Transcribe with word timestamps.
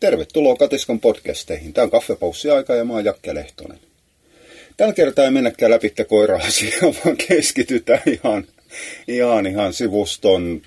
Tervetuloa 0.00 0.56
Katiskan 0.56 1.00
podcasteihin. 1.00 1.72
Tämä 1.72 1.82
on 1.82 1.90
kaffepaussi-aika 1.90 2.74
ja 2.74 2.84
mä 2.84 2.92
oon 2.92 3.04
Jakke 3.04 3.34
Lehtonen. 3.34 3.78
Tällä 4.76 4.92
kertaa 4.92 5.24
ei 5.24 5.30
mennäkään 5.30 5.70
läpi 5.70 5.92
koira-asiaa, 6.08 6.94
vaan 7.04 7.16
keskitytään 7.28 8.02
ihan, 8.06 8.44
ihan, 9.08 9.46
ihan 9.46 9.72
sivuston, 9.72 10.62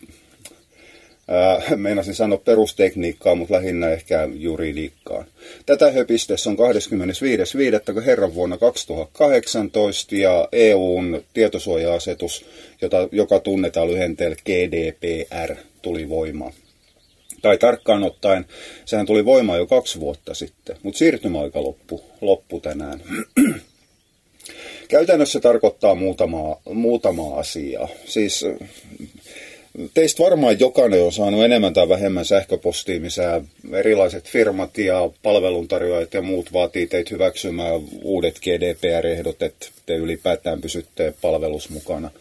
ää, 1.27 1.61
meinasin 1.75 2.15
sanoa 2.15 2.37
perustekniikkaa, 2.37 3.35
mutta 3.35 3.53
lähinnä 3.53 3.89
ehkä 3.89 4.29
juridiikkaan. 4.33 5.25
Tätä 5.65 5.91
höpistessä 5.91 6.49
on 6.49 6.57
25.5. 7.95 8.01
herran 8.01 8.35
vuonna 8.35 8.57
2018 8.57 10.15
ja 10.15 10.47
EUn 10.51 11.23
tietosuoja-asetus, 11.33 12.45
jota, 12.81 13.09
joka 13.11 13.39
tunnetaan 13.39 13.87
lyhenteellä 13.87 14.35
GDPR, 14.45 15.55
tuli 15.81 16.09
voimaan 16.09 16.53
tai 17.41 17.57
tarkkaan 17.57 18.03
ottaen, 18.03 18.45
sehän 18.85 19.05
tuli 19.05 19.25
voimaan 19.25 19.59
jo 19.59 19.67
kaksi 19.67 19.99
vuotta 19.99 20.33
sitten, 20.33 20.77
mutta 20.83 20.97
siirtymäaika 20.97 21.63
loppu, 21.63 22.03
loppu 22.21 22.59
tänään. 22.59 23.01
Käytännössä 24.87 25.39
tarkoittaa 25.39 25.95
muutamaa, 25.95 26.61
muutamaa 26.73 27.39
asiaa. 27.39 27.87
Siis 28.05 28.45
teistä 29.93 30.23
varmaan 30.23 30.59
jokainen 30.59 31.03
on 31.03 31.13
saanut 31.13 31.43
enemmän 31.43 31.73
tai 31.73 31.89
vähemmän 31.89 32.25
sähköpostia, 32.25 32.99
missä 32.99 33.41
erilaiset 33.73 34.25
firmat 34.29 34.77
ja 34.77 35.09
palveluntarjoajat 35.23 36.13
ja 36.13 36.21
muut 36.21 36.53
vaatii 36.53 36.87
teitä 36.87 37.09
hyväksymään 37.11 37.81
uudet 38.01 38.39
GDPR-ehdot, 38.39 39.41
että 39.41 39.67
te 39.85 39.95
ylipäätään 39.95 40.61
pysytte 40.61 41.13
palvelus 41.21 41.69
mukana. 41.69 42.11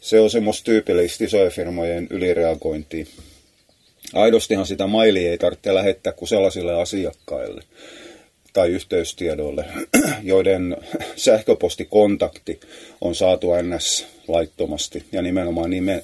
Se 0.00 0.20
on 0.20 0.30
semmoista 0.30 0.64
tyypillistä 0.64 1.24
isojen 1.24 1.52
firmojen 1.52 2.06
ylireagointia 2.10 3.06
aidostihan 4.14 4.66
sitä 4.66 4.86
mailia 4.86 5.30
ei 5.30 5.38
tarvitse 5.38 5.74
lähettää 5.74 6.12
kuin 6.12 6.28
sellaisille 6.28 6.82
asiakkaille 6.82 7.62
tai 8.52 8.68
yhteystiedoille, 8.68 9.64
joiden 10.22 10.76
sähköpostikontakti 11.16 12.60
on 13.00 13.14
saatu 13.14 13.48
NS 13.62 14.06
laittomasti 14.28 15.04
ja 15.12 15.22
nimenomaan 15.22 15.70
nime, 15.70 15.94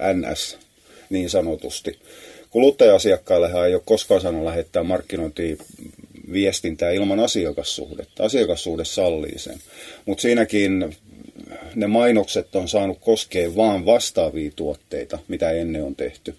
äh, 0.00 0.14
NS 0.14 0.58
niin 1.10 1.30
sanotusti. 1.30 1.98
Kuluttaja-asiakkaillehan 2.50 3.66
ei 3.66 3.74
ole 3.74 3.82
koskaan 3.84 4.20
saanut 4.20 4.44
lähettää 4.44 4.82
markkinointia 4.82 5.56
viestintää 6.32 6.90
ilman 6.90 7.20
asiakassuhdetta. 7.20 8.24
Asiakassuhde 8.24 8.84
sallii 8.84 9.38
sen. 9.38 9.58
Mutta 10.06 10.22
siinäkin 10.22 10.96
ne 11.74 11.86
mainokset 11.86 12.56
on 12.56 12.68
saanut 12.68 12.98
koskea 13.00 13.56
vaan 13.56 13.86
vastaavia 13.86 14.50
tuotteita, 14.56 15.18
mitä 15.28 15.50
ennen 15.50 15.84
on 15.84 15.96
tehty. 15.96 16.34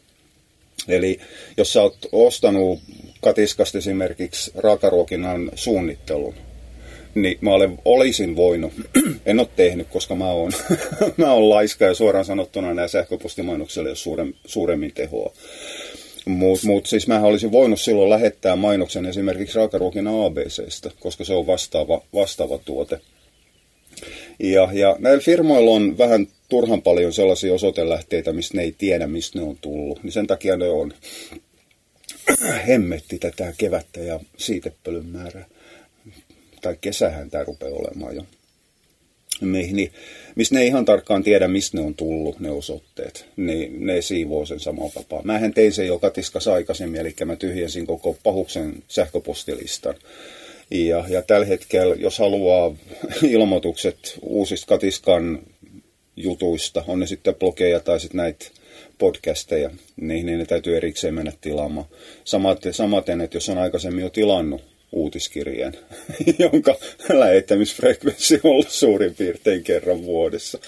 Eli 0.88 1.20
jos 1.58 1.74
sä 1.74 1.82
oot 1.82 1.98
ostanut 2.12 2.80
katiskasta 3.22 3.78
esimerkiksi 3.78 4.52
raakaruokinnan 4.56 5.52
suunnittelun, 5.56 6.34
niin 7.16 7.38
mä 7.42 7.54
olen, 7.54 7.80
olisin 7.86 8.36
voinut, 8.36 8.74
en 9.26 9.40
ole 9.40 9.48
tehnyt, 9.56 9.88
koska 9.88 10.16
mä 10.16 10.32
oon, 10.32 10.52
mä 11.18 11.34
oon 11.34 11.50
laiska 11.50 11.86
ja 11.86 11.94
suoraan 11.94 12.26
sanottuna 12.26 12.74
nämä 12.74 12.88
sähköpostimainokselle 12.88 13.90
jos 13.90 14.04
suurem, 14.04 14.34
suuremmin 14.46 14.92
tehoa. 14.94 15.34
Mutta 16.26 16.68
mut, 16.68 16.86
siis 16.86 17.08
mä 17.08 17.20
olisin 17.20 17.52
voinut 17.52 17.82
silloin 17.82 18.10
lähettää 18.10 18.56
mainoksen 18.56 19.06
esimerkiksi 19.06 19.58
raakaruokinnan 19.58 20.26
ABCstä, 20.26 20.92
koska 21.00 21.24
se 21.24 21.34
on 21.34 21.48
vastaava, 21.48 22.02
vastaava 22.14 22.58
tuote. 22.58 23.00
Ja, 24.40 24.70
ja 24.74 24.96
näillä 25.00 25.22
firmoilla 25.22 25.72
on 25.72 25.98
vähän 25.98 26.28
turhan 26.50 26.82
paljon 26.82 27.14
sellaisia 27.14 27.54
osoitelähteitä, 27.54 28.34
mistä 28.34 28.58
ne 28.58 28.64
ei 28.64 28.76
tiedä, 28.78 29.08
mistä 29.08 29.40
ne 29.40 29.46
on 29.46 29.58
tullut. 29.62 30.04
Niin 30.04 30.12
sen 30.12 30.28
takia 30.28 30.58
ne 30.58 30.70
on 30.70 30.94
hemmetti 32.68 33.20
tätä 33.20 33.54
kevättä 33.58 34.00
ja 34.00 34.20
siitepölyn 34.38 35.06
määrää. 35.06 35.46
Tai 36.62 36.78
kesähän 36.82 37.30
tämä 37.30 37.44
rupeaa 37.44 37.76
olemaan 37.76 38.16
jo. 38.16 38.26
Niin, 39.42 39.92
mistä 40.36 40.56
ne 40.56 40.62
ei 40.62 40.68
ihan 40.68 40.86
tarkkaan 40.86 41.24
tiedä, 41.24 41.48
mistä 41.48 41.78
ne 41.78 41.84
on 41.84 41.96
tullut, 41.96 42.40
ne 42.40 42.52
osoitteet, 42.52 43.26
niin 43.36 43.86
ne 43.86 44.02
siivoo 44.02 44.46
sen 44.46 44.60
saman 44.60 44.92
vapaa. 44.96 45.22
Mähän 45.24 45.54
tein 45.54 45.74
sen 45.74 45.88
jo 45.88 46.00
katiskas 46.00 46.48
aikaisemmin, 46.48 47.02
eli 47.02 47.16
mä 47.26 47.36
tyhjensin 47.36 47.88
koko 47.88 48.18
pahuksen 48.24 48.84
sähköpostilistan. 48.88 49.96
Ja, 50.72 51.06
ja 51.10 51.22
tällä 51.22 51.46
hetkellä, 51.46 51.96
jos 51.96 52.20
haluaa 52.20 52.76
ilmoitukset 53.24 53.98
uusista 54.22 54.68
katiskan 54.68 55.40
jutuista, 56.16 56.84
on 56.88 57.00
ne 57.00 57.08
sitten 57.08 57.36
blogeja 57.36 57.80
tai 57.80 58.00
sitten 58.00 58.18
näitä 58.18 58.46
podcasteja, 58.98 59.70
niin, 59.96 60.26
niin 60.26 60.40
ne 60.40 60.46
täytyy 60.46 60.78
erikseen 60.78 61.14
mennä 61.14 61.32
tilaamaan. 61.42 61.88
Samaten, 62.24 62.74
samaten, 62.74 63.22
että 63.22 63.38
jos 63.38 63.50
on 63.50 63.58
aikaisemmin 63.58 64.04
jo 64.04 64.10
tilannut 64.10 64.62
uutiskirjeen, 64.92 65.74
jonka 66.40 66.76
lähettämisfrekvenssi 67.10 68.40
on 68.44 68.52
ollut 68.52 68.70
suurin 68.70 69.16
piirtein 69.16 69.64
kerran 69.64 70.04
vuodessa, 70.04 70.60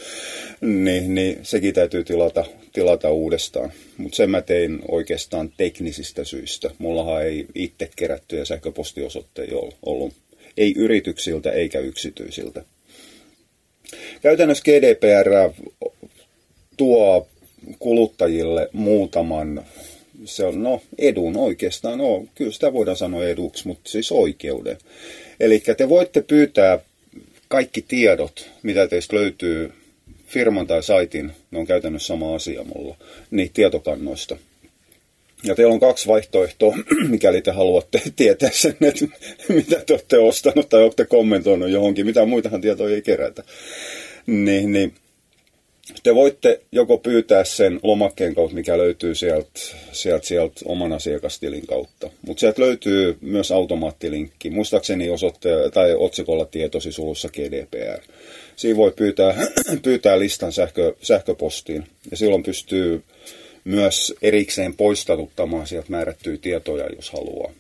niin, 0.62 1.16
niin 1.16 1.40
sekin 1.44 1.74
täytyy 1.74 2.04
tilata, 2.04 2.46
tilata 2.76 3.12
uudestaan. 3.12 3.72
Mutta 3.98 4.16
sen 4.16 4.30
mä 4.30 4.42
tein 4.42 4.80
oikeastaan 4.88 5.52
teknisistä 5.58 6.24
syistä. 6.24 6.72
Mullahan 6.78 7.24
ei 7.24 7.46
itse 7.56 7.90
kerättyjä 7.96 8.46
sähköpostiosoitteja 8.46 9.58
ollut. 9.86 10.14
Ei 10.58 10.74
yrityksiltä 10.78 11.52
eikä 11.52 11.80
yksityisiltä. 11.80 12.66
Käytännössä 14.22 14.64
GDPR 14.64 15.64
tuo 16.78 17.28
kuluttajille 17.80 18.70
muutaman 18.74 19.66
se 20.26 20.46
on, 20.46 20.64
no, 20.64 20.82
edun 20.98 21.38
oikeastaan, 21.38 21.98
no, 21.98 22.26
kyllä 22.36 22.52
sitä 22.52 22.74
voidaan 22.74 22.98
sanoa 22.98 23.26
eduksi, 23.26 23.68
mutta 23.68 23.90
siis 23.90 24.12
oikeuden. 24.12 24.78
Eli 25.40 25.64
te 25.78 25.90
voitte 25.90 26.22
pyytää 26.22 26.80
kaikki 27.48 27.82
tiedot, 27.82 28.50
mitä 28.64 28.88
teistä 28.88 29.16
löytyy 29.16 29.74
firman 30.26 30.68
tai 30.68 30.84
saitin, 30.84 31.32
ne 31.52 31.60
on 31.60 31.68
käytännössä 31.68 32.08
sama 32.08 32.36
asia 32.36 32.64
mulla, 32.64 32.96
niin 33.32 33.52
tietokannoista. 33.54 34.38
Ja 35.44 35.56
teillä 35.56 35.74
on 35.74 35.80
kaksi 35.80 36.08
vaihtoehtoa, 36.08 36.78
mikäli 37.10 37.42
te 37.42 37.52
haluatte 37.52 38.02
tietää 38.16 38.50
sen, 38.54 38.78
että 38.82 39.06
mitä 39.56 39.84
te 39.86 39.94
olette 39.94 40.18
ostanut 40.18 40.70
tai 40.70 40.84
olette 40.84 41.06
kommentoinut 41.06 41.70
johonkin. 41.70 42.06
Mitä 42.06 42.26
muitahan 42.26 42.62
tietoja 42.62 42.96
ei 42.96 43.02
kerätä 43.02 43.44
niin, 44.28 44.74
niin 44.74 44.94
te 46.04 46.16
voitte 46.16 46.62
joko 46.72 46.98
pyytää 46.98 47.44
sen 47.44 47.80
lomakkeen 47.84 48.36
kautta, 48.36 48.56
mikä 48.56 48.78
löytyy 48.78 49.16
sieltä, 49.16 49.50
sieltä, 49.92 50.28
sieltä 50.28 50.62
oman 50.66 50.94
asiakastilin 50.94 51.68
kautta. 51.68 52.10
Mutta 52.22 52.40
sieltä 52.40 52.62
löytyy 52.62 53.18
myös 53.22 53.52
automaattilinkki. 53.52 54.50
Muistaakseni 54.50 55.10
osoitte, 55.10 55.50
tai 55.74 55.96
otsikolla 55.96 56.46
tietosi 56.46 56.92
sulussa 56.92 57.30
GDPR. 57.30 58.02
Siinä 58.56 58.78
voi 58.78 58.92
pyytää, 58.96 59.36
pyytää 59.84 60.20
listan 60.20 60.52
sähkö, 60.52 60.96
sähköpostiin. 61.02 61.84
Ja 62.12 62.18
silloin 62.18 62.44
pystyy 62.44 63.04
myös 63.64 64.14
erikseen 64.22 64.76
poistatuttamaan 64.76 65.68
sieltä 65.68 65.90
määrättyjä 65.90 66.38
tietoja, 66.42 66.90
jos 66.96 67.12
haluaa. 67.12 67.52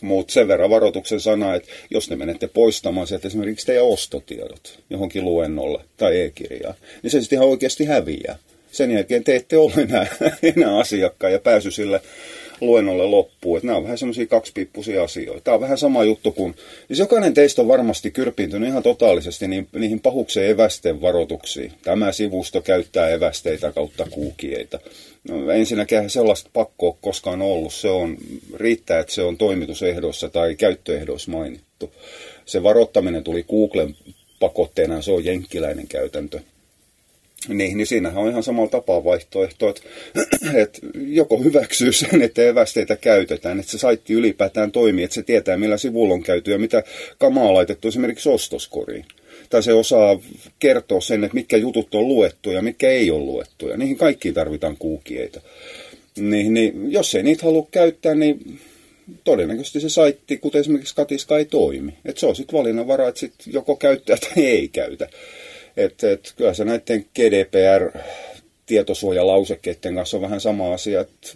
Mutta 0.00 0.32
sen 0.32 0.48
verran 0.48 0.70
varoituksen 0.70 1.20
sana, 1.20 1.54
että 1.54 1.68
jos 1.90 2.10
ne 2.10 2.16
menette 2.16 2.46
poistamaan 2.46 3.06
sieltä 3.06 3.28
esimerkiksi 3.28 3.66
teidän 3.66 3.84
ostotiedot 3.84 4.78
johonkin 4.90 5.24
luennolle 5.24 5.84
tai 5.96 6.20
e-kirjaan, 6.20 6.74
niin 7.02 7.10
se 7.10 7.20
sitten 7.20 7.36
ihan 7.36 7.48
oikeasti 7.48 7.84
häviää. 7.84 8.38
Sen 8.72 8.90
jälkeen 8.90 9.24
te 9.24 9.36
ette 9.36 9.58
ole 9.58 9.72
enää, 9.76 10.06
enää 10.56 10.78
asiakkaan 10.78 11.32
ja 11.32 11.38
pääsy 11.38 11.70
sille 11.70 12.00
luennolle 12.60 13.06
loppuu. 13.06 13.56
Että 13.56 13.66
nämä 13.66 13.76
on 13.76 13.84
vähän 13.84 13.98
semmoisia 13.98 14.26
kaksipippusia 14.26 15.02
asioita. 15.04 15.40
Tämä 15.40 15.54
on 15.54 15.60
vähän 15.60 15.78
sama 15.78 16.04
juttu 16.04 16.32
kuin, 16.32 16.54
siis 16.86 16.98
jokainen 16.98 17.34
teistä 17.34 17.62
on 17.62 17.68
varmasti 17.68 18.10
kyrpintynyt 18.10 18.68
ihan 18.68 18.82
totaalisesti 18.82 19.48
niin, 19.48 19.68
niihin 19.72 20.00
pahukseen 20.00 20.50
evästen 20.50 21.00
varoituksiin. 21.00 21.72
Tämä 21.82 22.12
sivusto 22.12 22.60
käyttää 22.60 23.08
evästeitä 23.08 23.72
kautta 23.72 24.06
kuukieita. 24.10 24.78
No, 25.28 25.50
ensinnäkään 25.50 26.10
sellaista 26.10 26.50
pakkoa 26.52 26.96
koskaan 27.00 27.42
ollut. 27.42 27.74
Se 27.74 27.90
on, 27.90 28.16
riittää, 28.54 29.00
että 29.00 29.12
se 29.12 29.22
on 29.22 29.38
toimitusehdossa 29.38 30.28
tai 30.28 30.54
käyttöehdoissa 30.54 31.30
mainittu. 31.30 31.92
Se 32.44 32.62
varoittaminen 32.62 33.24
tuli 33.24 33.42
Googlen 33.42 33.96
pakotteena, 34.40 35.02
se 35.02 35.12
on 35.12 35.24
jenkkiläinen 35.24 35.88
käytäntö. 35.88 36.40
Niin, 37.48 37.76
niin 37.76 37.86
siinähän 37.86 38.22
on 38.22 38.30
ihan 38.30 38.42
samalla 38.42 38.70
tapaa 38.70 39.04
vaihtoehto, 39.04 39.68
että, 39.68 39.82
että 40.62 40.78
joko 41.06 41.38
hyväksyy 41.38 41.92
sen, 41.92 42.22
että 42.22 42.42
evästeitä 42.42 42.96
käytetään, 42.96 43.60
että 43.60 43.72
se 43.72 43.78
saitti 43.78 44.12
ylipäätään 44.12 44.72
toimii, 44.72 45.04
että 45.04 45.14
se 45.14 45.22
tietää 45.22 45.56
millä 45.56 45.78
sivulla 45.78 46.14
on 46.14 46.22
käyty 46.22 46.50
ja 46.50 46.58
mitä 46.58 46.82
kamaa 47.18 47.44
on 47.44 47.54
laitettu 47.54 47.88
esimerkiksi 47.88 48.28
ostoskoriin. 48.28 49.04
Tai 49.50 49.62
se 49.62 49.72
osaa 49.72 50.20
kertoa 50.58 51.00
sen, 51.00 51.24
että 51.24 51.34
mitkä 51.34 51.56
jutut 51.56 51.94
on 51.94 52.08
luettu 52.08 52.50
ja 52.50 52.62
mitkä 52.62 52.88
ei 52.88 53.10
ole 53.10 53.24
luettu. 53.24 53.68
Ja 53.68 53.76
niihin 53.76 53.96
kaikkiin 53.96 54.34
tarvitaan 54.34 54.76
kuukieita. 54.76 55.40
Niin, 56.16 56.54
niin 56.54 56.92
jos 56.92 57.14
ei 57.14 57.22
niitä 57.22 57.46
halua 57.46 57.68
käyttää, 57.70 58.14
niin 58.14 58.58
todennäköisesti 59.24 59.80
se 59.80 59.88
saitti, 59.88 60.36
kuten 60.36 60.60
esimerkiksi 60.60 60.94
Katiska, 60.94 61.38
ei 61.38 61.44
toimi. 61.44 61.94
Että 62.04 62.20
se 62.20 62.26
on 62.26 62.36
sitten 62.36 62.58
valinnanvara, 62.58 63.08
että 63.08 63.20
sit 63.20 63.34
joko 63.46 63.76
käyttää 63.76 64.16
tai 64.16 64.44
ei 64.44 64.68
käytä. 64.68 65.08
Että 65.76 66.12
et, 66.12 66.32
kyllä 66.36 66.54
se 66.54 66.64
näiden 66.64 67.04
GDPR 67.14 67.98
tietosuojalausekkeiden 68.66 69.94
kanssa 69.94 70.16
on 70.16 70.22
vähän 70.22 70.40
sama 70.40 70.72
asia, 70.72 71.00
että 71.00 71.28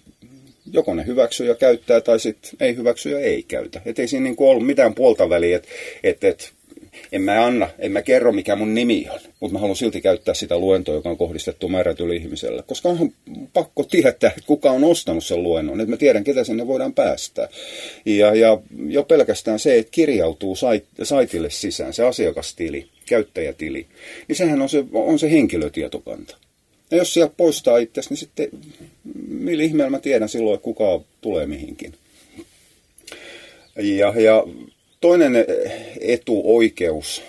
joko 0.72 0.94
ne 0.94 1.06
hyväksyy 1.06 1.46
ja 1.46 1.54
käyttää 1.54 2.00
tai 2.00 2.20
sitten 2.20 2.50
ei 2.60 2.76
hyväksy 2.76 3.10
ja 3.10 3.18
ei 3.18 3.42
käytä. 3.42 3.80
Että 3.86 4.02
ei 4.02 4.08
siinä 4.08 4.24
niin 4.24 4.36
ollut 4.38 4.66
mitään 4.66 4.94
puolta 4.94 5.28
väliä, 5.28 5.56
että 5.56 5.68
et, 6.02 6.24
et, 6.24 6.52
en 7.12 7.22
mä 7.22 7.46
anna, 7.46 7.70
en 7.78 7.92
mä 7.92 8.02
kerro 8.02 8.32
mikä 8.32 8.56
mun 8.56 8.74
nimi 8.74 9.06
on, 9.10 9.18
mutta 9.40 9.52
mä 9.52 9.58
haluan 9.58 9.76
silti 9.76 10.00
käyttää 10.00 10.34
sitä 10.34 10.58
luentoa, 10.58 10.94
joka 10.94 11.10
on 11.10 11.16
kohdistettu 11.16 11.68
määrätylle 11.68 12.16
ihmiselle. 12.16 12.62
Koska 12.62 12.88
on 12.88 13.12
pakko 13.52 13.84
tietää, 13.84 14.32
kuka 14.46 14.70
on 14.70 14.84
ostanut 14.84 15.24
sen 15.24 15.42
luennon, 15.42 15.80
että 15.80 15.90
mä 15.90 15.96
tiedän, 15.96 16.24
ketä 16.24 16.44
sinne 16.44 16.66
voidaan 16.66 16.94
päästä. 16.94 17.48
Ja, 18.04 18.34
ja 18.34 18.58
jo 18.88 19.02
pelkästään 19.02 19.58
se, 19.58 19.78
että 19.78 19.90
kirjautuu 19.90 20.56
sait, 20.56 20.84
saitille 21.02 21.50
sisään, 21.50 21.92
se 21.92 22.04
asiakastili, 22.04 22.88
käyttäjätili, 23.08 23.86
niin 24.28 24.36
sehän 24.36 24.62
on 24.62 24.68
se, 24.68 24.84
on 24.92 25.18
se 25.18 25.30
henkilötietokanta. 25.30 26.36
Ja 26.90 26.96
jos 26.96 27.14
sieltä 27.14 27.34
poistaa 27.36 27.78
itse, 27.78 28.00
niin 28.10 28.16
sitten 28.16 28.48
millä 29.28 29.62
ihmeellä 29.62 29.90
mä 29.90 29.98
tiedän 29.98 30.28
silloin, 30.28 30.60
kuka 30.60 31.00
tulee 31.20 31.46
mihinkin. 31.46 31.94
Ja, 33.76 34.14
ja 34.16 34.44
toinen 35.00 35.32
etuoikeus 36.00 37.22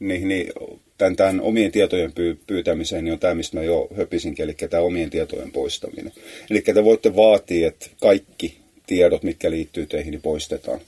niin, 0.00 0.28
niin 0.28 0.52
tämän, 0.98 1.16
tämän 1.16 1.40
omien 1.40 1.72
tietojen 1.72 2.12
pyy, 2.12 2.38
pyytämiseen 2.46 3.04
niin 3.04 3.12
on 3.12 3.18
tämä, 3.18 3.34
mistä 3.34 3.56
mä 3.56 3.62
jo 3.62 3.88
höpisinkin, 3.96 4.42
eli 4.42 4.54
tämä 4.54 4.82
omien 4.82 5.10
tietojen 5.10 5.52
poistaminen. 5.52 6.12
Eli 6.50 6.60
te 6.60 6.84
voitte 6.84 7.16
vaatia, 7.16 7.68
että 7.68 7.86
kaikki 8.00 8.56
tiedot, 8.86 9.22
mitkä 9.22 9.50
liittyy 9.50 9.86
teihin, 9.86 10.10
niin 10.10 10.22
poistetaan. 10.22 10.80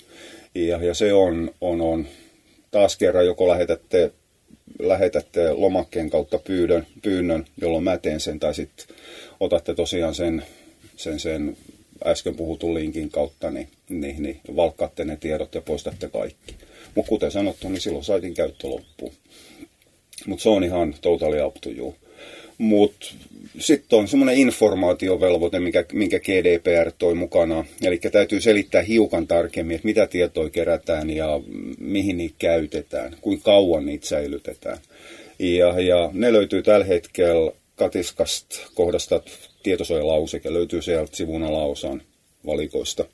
Ja, 0.54 0.84
ja 0.84 0.94
se 0.94 1.12
on, 1.12 1.50
on, 1.60 1.80
on 1.80 2.06
taas 2.70 2.96
kerran, 2.96 3.26
joko 3.26 3.48
lähetätte 3.48 4.12
lähetätte 4.78 5.52
lomakkeen 5.52 6.10
kautta 6.10 6.38
pyydön, 6.38 6.86
pyynnön, 7.02 7.44
jolloin 7.60 7.84
mä 7.84 7.98
teen 7.98 8.20
sen, 8.20 8.40
tai 8.40 8.54
sitten 8.54 8.96
otatte 9.40 9.74
tosiaan 9.74 10.14
sen, 10.14 10.42
sen, 10.96 11.20
sen 11.20 11.56
äsken 12.06 12.34
puhutun 12.34 12.74
linkin 12.74 13.10
kautta, 13.10 13.50
niin, 13.50 13.68
niin, 13.88 14.22
niin 14.22 14.40
valkkaatte 14.56 15.04
ne 15.04 15.16
tiedot 15.16 15.54
ja 15.54 15.60
poistatte 15.60 16.08
kaikki. 16.08 16.54
Mutta 16.94 17.08
kuten 17.08 17.30
sanottu, 17.30 17.68
niin 17.68 17.80
silloin 17.80 18.04
saitin 18.04 18.34
käyttö 18.34 18.68
loppuu. 18.68 19.12
Mutta 20.26 20.42
se 20.42 20.48
on 20.48 20.64
ihan 20.64 20.94
totally 21.00 21.42
up 21.42 21.54
to 21.60 21.70
you. 21.70 21.94
Mutta 22.58 23.06
sitten 23.58 23.98
on 23.98 24.08
semmoinen 24.08 24.36
informaatiovelvoite, 24.36 25.60
mikä, 25.60 25.84
minkä 25.92 26.20
GDPR 26.20 26.92
toi 26.98 27.14
mukana. 27.14 27.64
Eli 27.82 27.98
täytyy 27.98 28.40
selittää 28.40 28.82
hiukan 28.82 29.26
tarkemmin, 29.26 29.74
että 29.74 29.86
mitä 29.86 30.06
tietoja 30.06 30.50
kerätään 30.50 31.10
ja 31.10 31.40
mihin 31.78 32.16
niitä 32.16 32.34
käytetään, 32.38 33.16
kuinka 33.20 33.44
kauan 33.44 33.86
niitä 33.86 34.06
säilytetään. 34.06 34.78
Ja, 35.38 35.80
ja 35.80 36.10
ne 36.12 36.32
löytyy 36.32 36.62
tällä 36.62 36.84
hetkellä 36.84 37.52
katiskasta 37.76 38.56
kohdasta 38.74 39.20
tietosuojalauseke, 39.62 40.52
löytyy 40.52 40.82
sieltä 40.82 41.16
sivun 41.16 41.42
alaosan 41.42 42.02
valikoista. 42.46 43.04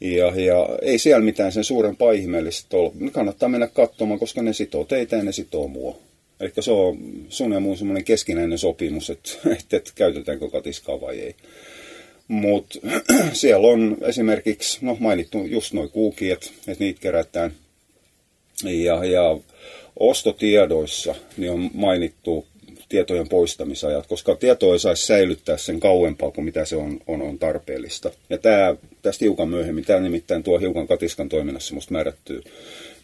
Ja, 0.00 0.32
ja 0.40 0.68
ei 0.82 0.98
siellä 0.98 1.24
mitään 1.24 1.52
sen 1.52 1.64
suuren 1.64 1.96
ihmeellistä 2.16 2.76
ole. 2.76 2.92
Kannattaa 3.12 3.48
mennä 3.48 3.66
katsomaan, 3.66 4.20
koska 4.20 4.42
ne 4.42 4.52
sitoo 4.52 4.84
teitä 4.84 5.16
ja 5.16 5.22
ne 5.22 5.32
sitoo 5.32 5.68
mua. 5.68 6.03
Eli 6.40 6.52
se 6.60 6.70
on 6.70 6.98
sun 7.28 7.52
ja 7.52 7.60
mun 7.60 7.76
semmoinen 7.76 8.04
keskinäinen 8.04 8.58
sopimus, 8.58 9.10
että, 9.10 9.30
että, 9.72 9.92
käytetäänkö 9.94 10.50
katiskaa 10.50 11.00
vai 11.00 11.20
ei. 11.20 11.34
Mutta 12.28 12.78
siellä 13.32 13.66
on 13.66 13.96
esimerkiksi, 14.02 14.78
no 14.82 14.96
mainittu 15.00 15.44
just 15.44 15.72
noin 15.72 15.90
kuukijat, 15.90 16.52
että 16.68 16.84
niitä 16.84 17.00
kerätään. 17.00 17.52
Ja, 18.64 19.04
ja 19.04 19.38
ostotiedoissa 19.98 21.14
niin 21.36 21.52
on 21.52 21.70
mainittu 21.74 22.46
tietojen 22.88 23.28
poistamisajat, 23.28 24.06
koska 24.06 24.34
tietoa 24.34 24.72
ei 24.72 24.78
saisi 24.78 25.06
säilyttää 25.06 25.56
sen 25.56 25.80
kauempaa 25.80 26.30
kuin 26.30 26.44
mitä 26.44 26.64
se 26.64 26.76
on, 26.76 27.00
on, 27.06 27.22
on 27.22 27.38
tarpeellista. 27.38 28.10
Ja 28.30 28.38
tämä, 28.38 28.76
tästä 29.02 29.24
hiukan 29.24 29.48
myöhemmin, 29.48 29.84
tämä 29.84 30.00
nimittäin 30.00 30.42
tuo 30.42 30.58
hiukan 30.58 30.86
katiskan 30.86 31.28
toiminnassa 31.28 31.68
semmoista 31.68 31.92
määrättyä 31.92 32.40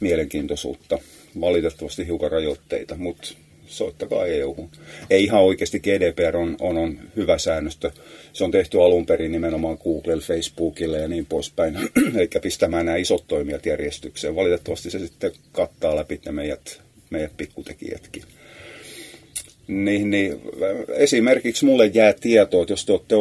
mielenkiintoisuutta 0.01 0.99
valitettavasti 1.41 2.07
hiukan 2.07 2.31
rajoitteita, 2.31 2.97
mutta 2.97 3.35
soittakaa 3.71 4.27
EU. 4.27 4.69
Ei 5.11 5.25
ihan 5.25 5.43
oikeasti 5.43 5.81
GDPR 5.81 6.37
on, 6.37 6.57
on, 6.61 6.77
on 6.77 6.99
hyvä 7.17 7.39
säännöstö. 7.39 7.91
Se 8.33 8.45
on 8.45 8.51
tehty 8.51 8.83
alun 8.83 9.07
perin 9.07 9.33
nimenomaan 9.33 9.79
Google, 9.85 10.21
Facebookille 10.21 10.99
ja 10.99 11.09
niin 11.09 11.27
poispäin, 11.27 11.77
eli 12.17 12.29
pistämään 12.43 12.87
nämä 12.87 12.97
isot 12.97 13.25
toimijat 13.29 13.67
järjestykseen. 13.67 14.37
Valitettavasti 14.37 14.91
se 14.91 14.99
sitten 14.99 15.33
kattaa 15.53 15.97
läpi 15.97 16.21
ne 16.25 16.33
meidät, 16.33 16.81
meidät 17.11 17.37
pikkutekijätkin. 17.37 18.23
Niin, 19.69 20.11
niin, 20.11 20.41
esimerkiksi 20.89 21.65
mulle 21.65 21.87
jää 21.87 22.13
tieto, 22.13 22.63
että 22.63 22.73
jos 22.73 22.87
te 22.87 22.93
olette 22.93 23.15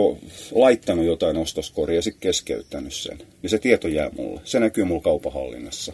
laittanut 0.51 1.05
jotain 1.05 1.37
ostoskoria 1.37 1.95
ja 1.95 2.01
sitten 2.01 2.21
keskeyttänyt 2.21 2.93
sen, 2.93 3.17
niin 3.41 3.49
se 3.49 3.57
tieto 3.57 3.87
jää 3.87 4.09
mulle. 4.17 4.41
Se 4.43 4.59
näkyy 4.59 4.83
mulla 4.83 5.01
kaupahallinnassa. 5.01 5.93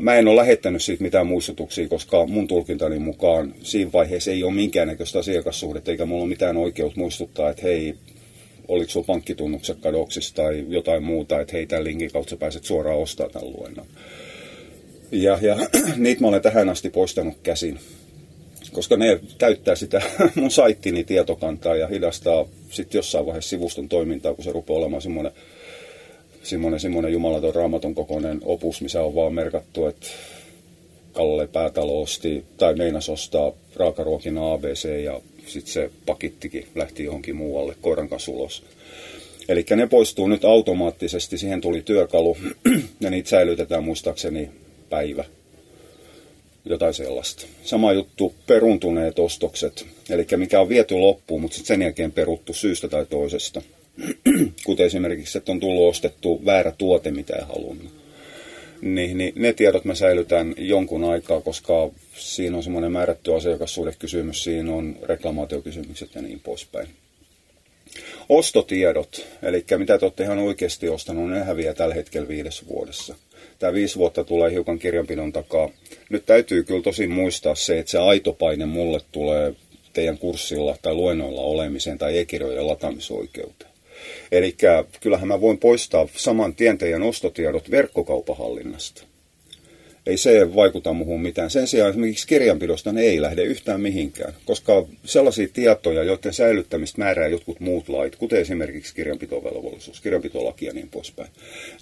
Mä 0.00 0.14
en 0.14 0.28
ole 0.28 0.36
lähettänyt 0.36 0.82
siitä 0.82 1.02
mitään 1.02 1.26
muistutuksia, 1.26 1.88
koska 1.88 2.26
mun 2.26 2.48
tulkintani 2.48 2.98
mukaan 2.98 3.54
siinä 3.62 3.92
vaiheessa 3.92 4.30
ei 4.30 4.44
ole 4.44 4.52
minkäännäköistä 4.52 5.18
asiakassuhdetta, 5.18 5.90
eikä 5.90 6.06
mulla 6.06 6.22
ole 6.22 6.28
mitään 6.28 6.56
oikeutta 6.56 7.00
muistuttaa, 7.00 7.50
että 7.50 7.62
hei, 7.62 7.94
oliko 8.68 8.90
sulla 8.90 9.06
pankkitunnukset 9.06 9.78
kadoksissa 9.80 10.34
tai 10.34 10.64
jotain 10.68 11.02
muuta, 11.02 11.40
että 11.40 11.52
hei, 11.52 11.66
tämän 11.66 11.84
linkin 11.84 12.12
kautta 12.12 12.36
pääset 12.36 12.64
suoraan 12.64 12.98
ostamaan 12.98 13.32
tämän 13.32 13.52
luennon. 13.52 13.86
Ja, 15.12 15.38
ja 15.42 15.56
niitä 15.96 16.20
mä 16.20 16.28
olen 16.28 16.42
tähän 16.42 16.68
asti 16.68 16.90
poistanut 16.90 17.34
käsin, 17.42 17.78
koska 18.72 18.96
ne 18.96 19.20
täyttää 19.38 19.74
sitä 19.74 20.02
mun 20.34 20.50
saittini 20.50 21.04
tietokantaa 21.04 21.76
ja 21.76 21.86
hidastaa 21.86 22.44
sitten 22.70 22.98
jossain 22.98 23.26
vaiheessa 23.26 23.50
sivuston 23.50 23.88
toimintaa, 23.88 24.34
kun 24.34 24.44
se 24.44 24.52
rupeaa 24.52 24.78
olemaan 24.78 25.02
semmoinen 25.02 25.32
semmoinen, 26.42 26.80
semmoinen 26.80 27.12
jumalaton 27.12 27.54
raamaton 27.54 27.94
kokoinen 27.94 28.40
opus, 28.44 28.82
missä 28.82 29.02
on 29.02 29.14
vaan 29.14 29.34
merkattu, 29.34 29.86
että 29.86 30.06
Kalle 31.12 31.46
Päätalo 31.46 32.02
osti 32.02 32.44
tai 32.56 32.74
meinas 32.74 33.08
ostaa 33.08 33.52
raakaruokina 33.76 34.52
ABC 34.52 35.04
ja 35.04 35.20
sitten 35.46 35.72
se 35.72 35.90
pakittikin 36.06 36.66
lähti 36.74 37.04
johonkin 37.04 37.36
muualle 37.36 37.76
koiran 37.80 38.08
kanssa 38.08 38.32
ulos. 38.32 38.62
Eli 39.48 39.64
ne 39.76 39.86
poistuu 39.86 40.28
nyt 40.28 40.44
automaattisesti, 40.44 41.38
siihen 41.38 41.60
tuli 41.60 41.82
työkalu 41.82 42.36
ja 43.00 43.10
niitä 43.10 43.28
säilytetään 43.28 43.84
muistaakseni 43.84 44.50
päivä. 44.90 45.24
Jotain 46.64 46.94
sellaista. 46.94 47.46
Sama 47.64 47.92
juttu 47.92 48.34
peruntuneet 48.46 49.18
ostokset, 49.18 49.86
eli 50.10 50.26
mikä 50.36 50.60
on 50.60 50.68
viety 50.68 50.94
loppuun, 50.94 51.40
mutta 51.40 51.54
sitten 51.54 51.74
sen 51.74 51.82
jälkeen 51.82 52.12
peruttu 52.12 52.52
syystä 52.52 52.88
tai 52.88 53.06
toisesta 53.06 53.62
kuten 54.66 54.86
esimerkiksi, 54.86 55.38
että 55.38 55.52
on 55.52 55.60
tullut 55.60 55.90
ostettu 55.90 56.42
väärä 56.46 56.72
tuote, 56.78 57.10
mitä 57.10 57.36
ei 57.36 57.44
halunnut. 57.44 57.92
Niin, 58.82 59.18
niin 59.18 59.32
ne 59.36 59.52
tiedot 59.52 59.84
mä 59.84 59.94
säilytän 59.94 60.54
jonkun 60.58 61.04
aikaa, 61.04 61.40
koska 61.40 61.90
siinä 62.16 62.56
on 62.56 62.62
semmoinen 62.62 62.92
määrätty 62.92 63.34
asiakassuhdekysymys, 63.34 64.44
siinä 64.44 64.72
on 64.74 64.96
reklamaatiokysymykset 65.02 66.14
ja 66.14 66.22
niin 66.22 66.40
poispäin. 66.40 66.88
Ostotiedot, 68.28 69.26
eli 69.42 69.64
mitä 69.78 69.98
te 69.98 70.04
olette 70.04 70.22
ihan 70.22 70.38
oikeasti 70.38 70.88
ostanut, 70.88 71.30
ne 71.30 71.44
häviää 71.44 71.74
tällä 71.74 71.94
hetkellä 71.94 72.28
viidessä 72.28 72.64
vuodessa. 72.68 73.14
Tämä 73.58 73.72
viisi 73.72 73.96
vuotta 73.96 74.24
tulee 74.24 74.50
hiukan 74.50 74.78
kirjanpidon 74.78 75.32
takaa. 75.32 75.70
Nyt 76.08 76.26
täytyy 76.26 76.64
kyllä 76.64 76.82
tosi 76.82 77.06
muistaa 77.06 77.54
se, 77.54 77.78
että 77.78 77.90
se 77.90 77.98
aito 77.98 78.32
paine 78.32 78.66
mulle 78.66 79.00
tulee 79.12 79.54
teidän 79.92 80.18
kurssilla 80.18 80.76
tai 80.82 80.94
luennoilla 80.94 81.40
olemiseen 81.40 81.98
tai 81.98 82.18
e-kirjojen 82.18 82.66
lataamisoikeuteen. 82.66 83.71
Eli 84.32 84.56
kyllähän 85.00 85.28
mä 85.28 85.40
voin 85.40 85.58
poistaa 85.58 86.08
saman 86.16 86.54
tien 86.54 86.78
teidän 86.78 87.02
ostotiedot 87.02 87.70
verkkokaupahallinnasta. 87.70 89.11
Ei 90.06 90.16
se 90.16 90.54
vaikuta 90.54 90.92
muuhun 90.92 91.22
mitään. 91.22 91.50
Sen 91.50 91.66
sijaan 91.66 91.90
esimerkiksi 91.90 92.26
kirjanpidosta 92.26 92.92
ne 92.92 93.00
ei 93.00 93.22
lähde 93.22 93.42
yhtään 93.42 93.80
mihinkään, 93.80 94.32
koska 94.44 94.86
sellaisia 95.04 95.48
tietoja, 95.52 96.02
joiden 96.02 96.32
säilyttämistä 96.32 96.98
määrää 96.98 97.28
jotkut 97.28 97.60
muut 97.60 97.88
lait, 97.88 98.16
kuten 98.16 98.40
esimerkiksi 98.40 98.94
kirjanpitovelvollisuus, 98.94 100.00
kirjanpitolaki 100.00 100.66
ja 100.66 100.72
niin 100.72 100.88
poispäin, 100.88 101.28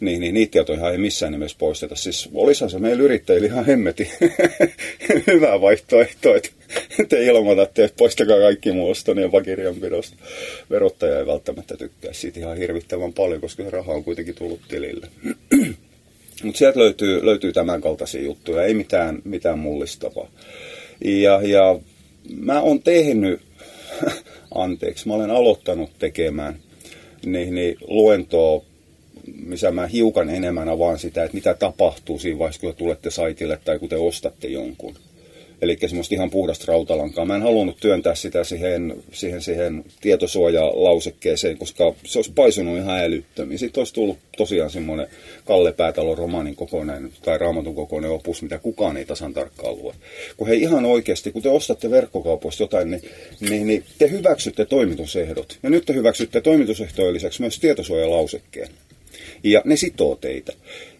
niin, 0.01 0.21
niin 0.21 0.35
niitä 0.35 0.51
tietoja 0.51 0.91
ei 0.91 0.99
missään 0.99 1.33
nimessä 1.33 1.57
poisteta. 1.61 1.97
Siis 1.97 2.29
olisihan 2.35 2.71
se 2.71 2.79
meillä 2.79 3.03
yrittäjillä 3.03 3.47
ihan 3.47 3.67
hemmeti 3.67 4.11
hyvä 5.27 5.61
vaihtoehto, 5.61 6.35
että 6.35 6.51
te 7.09 7.25
ilmoitatte, 7.25 7.85
että 7.85 7.97
poistakaa 7.99 8.41
kaikki 8.41 8.73
muusta 8.73 9.15
niin 9.15 9.23
jopa 9.23 9.41
kirjanpidosta. 9.43 10.17
Verottaja 10.71 11.19
ei 11.19 11.27
välttämättä 11.27 11.77
tykkää 11.77 12.13
siitä 12.13 12.41
ihan 12.41 12.57
hirvittävän 12.57 13.13
paljon, 13.13 13.41
koska 13.41 13.63
se 13.63 13.71
raha 13.71 13.93
on 13.93 14.05
kuitenkin 14.05 14.35
tullut 14.35 14.61
tilille. 14.69 15.09
Mutta 16.43 16.59
sieltä 16.59 16.79
löytyy, 16.79 17.27
löytyy 17.27 17.53
tämän 17.53 17.81
kaltaisia 17.81 18.23
juttuja, 18.23 18.65
ei 18.65 18.75
mitään, 18.75 19.23
mitään 19.25 19.59
mullistavaa. 19.59 20.31
Ja, 21.05 21.41
ja 21.43 21.79
mä 22.37 22.61
oon 22.61 22.83
tehnyt, 22.83 23.41
anteeksi, 24.55 25.09
mä 25.09 25.15
olen 25.15 25.31
aloittanut 25.31 25.91
tekemään 25.99 26.57
niin, 27.27 27.55
niin 27.55 27.77
luentoa, 27.89 28.65
missä 29.45 29.71
mä 29.71 29.87
hiukan 29.87 30.31
enemmän 30.31 30.69
avaan 30.69 30.99
sitä, 30.99 31.25
että 31.25 31.35
mitä 31.35 31.55
tapahtuu 31.55 32.19
siinä 32.19 32.39
vaiheessa, 32.39 32.61
kun 32.61 32.75
tulette 32.75 33.11
saitille 33.11 33.59
tai 33.65 33.79
kun 33.79 33.89
te 33.89 33.97
ostatte 33.97 34.49
jonkun 34.49 34.95
Eli 35.63 35.79
semmoista 35.87 36.15
ihan 36.15 36.31
puhdasta 36.31 36.65
rautalankaa. 36.69 37.25
Mä 37.25 37.37
en 37.37 37.43
halunnut 37.43 37.77
työntää 37.81 38.15
sitä 38.15 38.45
siihen, 38.45 38.97
siihen, 39.13 39.43
siihen 39.43 39.85
tietosuojalausekkeeseen, 40.01 41.59
koska 41.59 41.95
se 42.05 42.19
olisi 42.19 42.33
paisunut 42.35 42.79
ihan 42.79 43.01
älyttömiin. 43.01 43.59
Sitten 43.59 43.81
olisi 43.81 43.95
tullut 43.95 44.19
tosiaan 44.37 44.71
semmoinen 44.71 45.07
Kalle 45.45 45.73
Päätalon 45.73 46.19
romaanin 46.19 46.57
kokoinen 46.57 47.13
tai 47.23 47.39
raamatun 47.39 47.75
kokoinen 47.75 48.11
opus, 48.11 48.43
mitä 48.43 48.59
kukaan 48.59 48.97
ei 48.97 49.05
tasan 49.05 49.35
tarkkaan 49.35 49.79
lue. 49.79 49.95
Kun 50.37 50.49
he 50.49 50.55
ihan 50.55 50.85
oikeasti, 50.85 51.33
kun 51.33 51.43
te 51.43 51.49
ostatte 51.49 51.91
verkkokaupoista 51.91 52.63
jotain, 52.63 52.91
niin, 52.91 53.03
niin, 53.41 53.67
niin 53.67 53.85
te 53.99 54.11
hyväksytte 54.11 54.65
toimitusehdot. 54.65 55.59
Ja 55.63 55.71
nyt 55.71 55.87
te 55.87 55.95
hyväksytte 55.95 56.41
toimitusehtojen 56.41 57.15
lisäksi 57.15 57.41
myös 57.41 57.59
tietosuojalausekkeen 57.59 58.69
ja 59.45 59.63
ne 59.65 59.77
sitoo 59.77 60.17
teitä. 60.17 60.53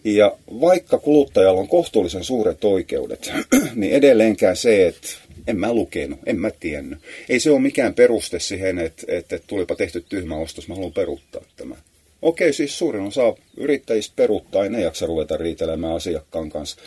Ja 0.03 0.37
vaikka 0.61 0.97
kuluttajalla 0.97 1.61
on 1.61 1.67
kohtuullisen 1.67 2.23
suuret 2.23 2.63
oikeudet, 2.63 3.31
niin 3.75 3.93
edelleenkään 3.93 4.57
se, 4.57 4.87
että 4.87 5.07
en 5.47 5.59
mä 5.59 5.73
lukenut, 5.73 6.19
en 6.25 6.39
mä 6.39 6.51
tiennyt. 6.51 6.99
Ei 7.29 7.39
se 7.39 7.51
ole 7.51 7.59
mikään 7.59 7.93
peruste 7.93 8.39
siihen, 8.39 8.79
että, 8.79 9.03
että 9.07 9.39
tulipa 9.47 9.75
tehty 9.75 10.05
tyhmä 10.09 10.35
ostos, 10.35 10.67
mä 10.67 10.75
haluan 10.75 10.93
peruuttaa 10.93 11.41
tämä. 11.57 11.75
Okei, 12.21 12.53
siis 12.53 12.77
suurin 12.77 13.03
osa 13.03 13.33
yrittäjistä 13.57 14.13
peruuttaa, 14.15 14.63
ei 14.63 14.69
ne 14.69 14.81
jaksa 14.81 15.05
ruveta 15.05 15.37
riitelemään 15.37 15.95
asiakkaan 15.95 16.49
kanssa. 16.49 16.77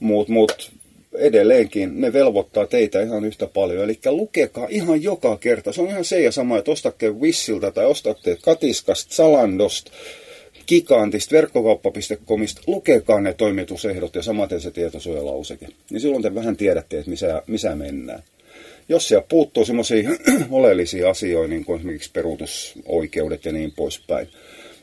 Mutta 0.00 0.32
mut, 0.32 0.72
edelleenkin 1.14 2.00
ne 2.00 2.12
velvoittaa 2.12 2.66
teitä 2.66 3.02
ihan 3.02 3.24
yhtä 3.24 3.46
paljon. 3.46 3.84
Eli 3.84 3.98
lukekaa 4.06 4.66
ihan 4.70 5.02
joka 5.02 5.36
kerta. 5.36 5.72
Se 5.72 5.82
on 5.82 5.88
ihan 5.88 6.04
se 6.04 6.20
ja 6.20 6.32
sama, 6.32 6.58
että 6.58 6.70
ostatte 6.70 7.10
Wissiltä 7.10 7.70
tai 7.70 7.86
ostatte 7.86 8.38
Katiskasta, 8.42 9.14
Salandosta, 9.14 9.90
Gigantista, 10.68 11.32
verkkokauppa.comista, 11.32 12.62
lukekaa 12.66 13.20
ne 13.20 13.34
toimitusehdot 13.34 14.14
ja 14.14 14.22
samaten 14.22 14.60
se 14.60 14.70
tietosuojalauseke. 14.70 15.68
Niin 15.90 16.00
silloin 16.00 16.22
te 16.22 16.34
vähän 16.34 16.56
tiedätte, 16.56 16.98
että 16.98 17.10
missä, 17.10 17.42
missä 17.46 17.76
mennään. 17.76 18.22
Jos 18.88 19.08
siellä 19.08 19.26
puuttuu 19.28 19.64
semmoisia 19.64 20.10
oleellisia 20.50 21.10
asioita, 21.10 21.48
niin 21.48 21.64
kuin 21.64 21.78
esimerkiksi 21.78 22.10
peruutusoikeudet 22.12 23.44
ja 23.44 23.52
niin 23.52 23.72
poispäin, 23.72 24.28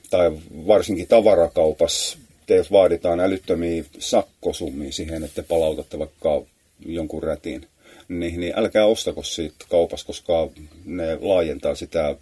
tai 0.10 0.32
varsinkin 0.68 1.08
tavarakaupassa 1.08 2.18
teiltä 2.46 2.70
vaaditaan 2.72 3.20
älyttömiä 3.20 3.84
sakkosummia 4.00 4.92
siihen, 4.92 5.24
että 5.24 5.44
palautatte 5.44 6.00
vaikka 6.00 6.42
jonkun 6.86 7.24
rätin, 7.24 7.68
niin, 8.08 8.40
niin 8.40 8.54
älkää 8.56 8.86
ostako 8.86 9.24
siitä 9.24 9.66
kaupassa, 9.70 10.08
koska 10.08 10.50
ne 10.86 11.18
laajentaa 11.22 11.76
sitä 11.76 12.16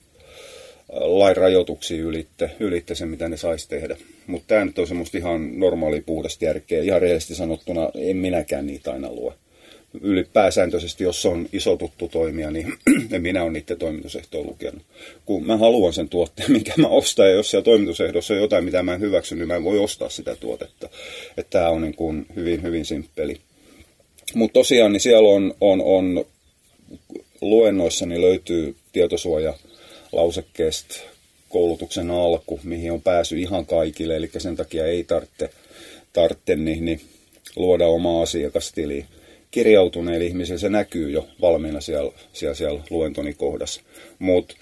lain 0.91 1.37
rajoituksia 1.37 2.03
ylitte, 2.03 2.51
ylitte 2.59 2.95
sen, 2.95 3.09
mitä 3.09 3.29
ne 3.29 3.37
saisi 3.37 3.69
tehdä. 3.69 3.97
Mutta 4.27 4.47
tämä 4.47 4.65
nyt 4.65 4.79
on 4.79 4.87
semmoista 4.87 5.17
ihan 5.17 5.59
normaalia 5.59 6.01
puhdasta 6.05 6.45
järkeä. 6.45 6.83
Ihan 6.83 7.01
rehellisesti 7.01 7.35
sanottuna 7.35 7.89
en 7.95 8.17
minäkään 8.17 8.67
niitä 8.67 8.91
aina 8.91 9.11
lue. 9.11 9.33
Ylipääsääntöisesti, 10.01 11.03
jos 11.03 11.25
on 11.25 11.49
iso 11.53 11.77
tuttu 11.77 12.07
toimija, 12.07 12.51
niin 12.51 12.73
en 13.11 13.21
minä 13.21 13.43
ole 13.43 13.51
niiden 13.51 13.77
toimitusehtoja 13.77 14.43
lukenut. 14.43 14.81
Kun 15.25 15.45
mä 15.45 15.57
haluan 15.57 15.93
sen 15.93 16.09
tuotteen, 16.09 16.51
minkä 16.57 16.73
mä 16.77 16.87
ostan, 16.87 17.25
ja 17.25 17.31
jos 17.33 17.51
siellä 17.51 17.63
toimitusehdossa 17.63 18.33
on 18.33 18.39
jotain, 18.39 18.65
mitä 18.65 18.83
mä 18.83 18.93
en 18.93 19.01
hyväksy, 19.01 19.35
niin 19.35 19.47
mä 19.47 19.55
en 19.55 19.63
voi 19.63 19.79
ostaa 19.79 20.09
sitä 20.09 20.35
tuotetta. 20.35 20.89
Että 21.37 21.59
tämä 21.59 21.69
on 21.69 21.81
niin 21.81 21.95
kuin 21.95 22.25
hyvin, 22.35 22.63
hyvin 22.63 22.85
simppeli. 22.85 23.37
Mutta 24.33 24.53
tosiaan, 24.53 24.91
niin 24.91 25.01
siellä 25.01 25.29
on, 25.29 25.53
on, 25.61 25.81
on 25.81 26.25
luennoissani 27.41 28.21
löytyy 28.21 28.75
tietosuoja 28.91 29.53
lausekkeesta 30.11 30.95
koulutuksen 31.49 32.11
alku, 32.11 32.59
mihin 32.63 32.91
on 32.91 33.01
pääsy 33.01 33.39
ihan 33.39 33.65
kaikille, 33.65 34.15
eli 34.15 34.29
sen 34.37 34.55
takia 34.55 34.85
ei 34.85 35.03
tarvitse, 35.03 35.49
tarvitse 36.13 36.55
niin, 36.55 36.85
niin 36.85 37.01
luoda 37.55 37.87
omaa 37.87 38.21
asiakastiliä. 38.21 39.05
Kirjautuneille 39.51 40.25
ihmisille 40.25 40.59
se 40.59 40.69
näkyy 40.69 41.11
jo 41.11 41.27
valmiina 41.41 41.81
siellä, 41.81 42.11
siellä, 42.33 42.55
siellä 42.55 42.81
luentoni 42.89 43.33
kohdassa. 43.33 43.81
Mutta 44.19 44.55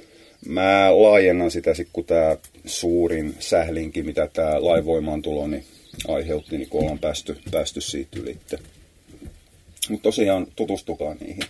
mä 0.45 0.89
laajennan 0.91 1.51
sitä 1.51 1.73
sitten, 1.73 1.93
kun 1.93 2.05
tämä 2.05 2.37
suurin 2.65 3.35
sählinki, 3.39 4.03
mitä 4.03 4.29
tämä 4.33 4.65
laivoimaantulo 4.65 5.47
niin 5.47 5.65
aiheutti, 6.07 6.57
niin 6.57 6.69
kun 6.69 6.81
ollaan 6.81 6.99
päästy, 6.99 7.37
päästy 7.51 7.81
siitä 7.81 8.19
ylitte. 8.19 8.59
Mutta 9.89 10.03
tosiaan 10.03 10.47
tutustukaa 10.55 11.15
niihin. 11.19 11.43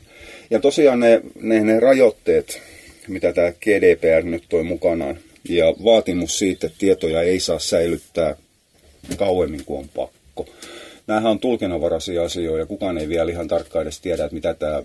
Ja 0.50 0.60
tosiaan 0.60 1.00
ne, 1.00 1.22
ne, 1.42 1.60
ne 1.60 1.80
rajoitteet, 1.80 2.62
mitä 3.08 3.34
tämä 3.34 3.52
GDPR 3.52 4.24
nyt 4.24 4.44
toi 4.50 4.64
mukanaan. 4.64 5.18
Ja 5.50 5.66
vaatimus 5.84 6.40
siitä, 6.40 6.68
että 6.68 6.80
tietoja 6.80 7.22
ei 7.22 7.40
saa 7.40 7.60
säilyttää 7.60 8.36
kauemmin 9.18 9.66
kuin 9.66 9.80
on 9.80 9.90
pakko. 9.90 10.46
Nämähän 11.08 11.32
on 11.32 11.40
tulkinnanvaraisia 11.40 12.24
asioita 12.24 12.60
ja 12.60 12.66
kukaan 12.66 12.98
ei 12.98 13.10
vielä 13.10 13.32
ihan 13.32 13.48
tarkkaan 13.48 13.84
edes 13.84 14.00
tiedä, 14.00 14.24
että 14.24 14.36
mitä 14.36 14.54
tämä 14.54 14.84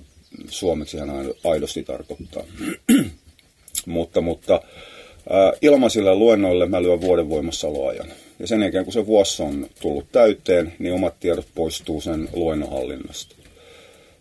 suomeksi 0.49 0.97
ihan 0.97 1.11
aidosti 1.45 1.83
tarkoittaa. 1.83 2.45
mutta 3.87 4.21
mutta 4.21 4.55
äh, 4.55 5.59
ilmaisille 5.63 6.15
luennoille 6.15 6.67
mä 6.67 6.83
lyön 6.83 7.01
vuoden 7.01 7.29
voimassaoloajan. 7.29 8.09
Ja 8.39 8.47
sen 8.47 8.63
jälkeen, 8.63 8.85
kun 8.85 8.93
se 8.93 9.07
vuosi 9.07 9.43
on 9.43 9.67
tullut 9.81 10.13
täyteen, 10.13 10.73
niin 10.79 10.95
omat 10.95 11.21
tiedot 11.21 11.47
poistuu 11.55 12.01
sen 12.01 12.29
luennonhallinnasta 12.33 13.40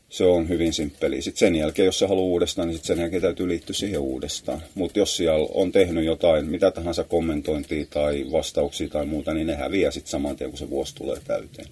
se 0.10 0.24
on 0.26 0.50
hyvin 0.50 0.74
simppeli. 0.74 1.22
Sitten 1.22 1.40
sen 1.40 1.56
jälkeen, 1.56 1.86
jos 1.86 2.00
se 2.00 2.08
haluaa 2.08 2.26
uudestaan, 2.26 2.68
niin 2.68 2.76
sitten 2.76 2.96
sen 2.96 3.02
jälkeen 3.02 3.22
täytyy 3.22 3.48
liittyä 3.48 3.74
siihen 3.74 4.00
uudestaan. 4.00 4.62
Mutta 4.76 5.00
jos 5.00 5.18
siellä 5.18 5.48
on 5.54 5.72
tehnyt 5.72 6.06
jotain, 6.06 6.46
mitä 6.46 6.72
tahansa 6.72 7.04
kommentointia 7.04 7.86
tai 7.90 8.26
vastauksia 8.32 8.88
tai 8.88 9.06
muuta, 9.06 9.34
niin 9.34 9.48
ne 9.48 9.56
häviää 9.56 9.92
sitten 9.92 10.12
saman 10.12 10.36
tien, 10.36 10.50
kun 10.50 10.60
se 10.60 10.70
vuosi 10.70 10.96
tulee 10.96 11.18
täyteen. 11.28 11.68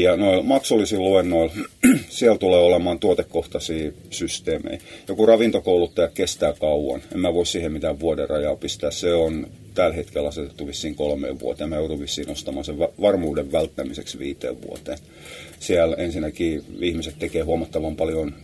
Ja 0.00 0.16
noilla 0.16 0.42
maksullisilla 0.42 1.04
luennoilla, 1.04 1.52
siellä 2.08 2.38
tulee 2.38 2.60
olemaan 2.60 2.98
tuotekohtaisia 2.98 3.92
systeemejä. 4.10 4.78
Joku 5.08 5.26
ravintokouluttaja 5.26 6.08
kestää 6.08 6.52
kauan. 6.52 7.02
En 7.14 7.20
mä 7.20 7.34
voi 7.34 7.46
siihen 7.46 7.72
mitään 7.72 8.00
vuoden 8.00 8.30
rajaa 8.30 8.56
pistää. 8.56 8.90
Se 8.90 9.14
on 9.14 9.46
tällä 9.74 9.94
hetkellä 9.94 10.28
asetettu 10.28 10.66
vissiin 10.66 10.94
kolmeen 10.94 11.40
vuoteen. 11.40 11.70
Mä 11.70 11.76
joudun 11.76 12.00
vissiin 12.00 12.28
nostamaan 12.28 12.64
sen 12.64 12.78
varmuuden 12.78 13.52
välttämiseksi 13.52 14.18
viiteen 14.18 14.62
vuoteen. 14.62 14.98
Siellä 15.60 15.96
ensinnäkin 15.96 16.64
ihmiset 16.80 17.14
tekee 17.18 17.42
huomattavan 17.42 17.96
paljon 17.96 18.34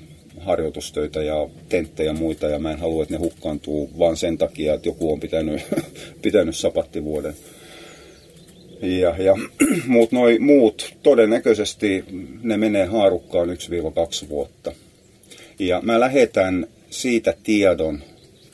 harjoitustöitä 0.40 1.23
ja 1.23 1.49
tenttejä 1.69 2.11
ja 2.11 2.14
muita, 2.14 2.49
ja 2.49 2.59
mä 2.59 2.73
en 2.73 2.78
halua, 2.78 3.02
että 3.02 3.14
ne 3.14 3.19
hukkaantuu 3.21 3.90
vaan 3.99 4.17
sen 4.17 4.38
takia, 4.38 4.75
että 4.75 4.88
joku 4.88 5.12
on 5.12 5.21
pitänyt, 5.21 5.62
pitänyt 6.23 6.57
sapattivuoden. 6.57 7.35
Ja, 8.82 9.14
ja 9.18 9.35
muut, 9.87 10.12
noi, 10.12 10.38
muut, 10.38 10.94
todennäköisesti 11.02 12.04
ne 12.42 12.56
menee 12.56 12.85
haarukkaan 12.85 13.49
1-2 13.49 14.28
vuotta. 14.28 14.73
Ja 15.58 15.80
mä 15.82 16.00
lähetän 16.00 16.66
siitä 16.90 17.35
tiedon 17.42 18.02